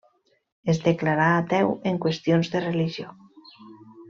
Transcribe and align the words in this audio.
Es 0.73 0.79
declarà 0.85 1.27
ateu 1.41 1.71
en 1.91 2.01
qüestions 2.07 2.51
de 2.55 2.63
religió. 2.67 3.15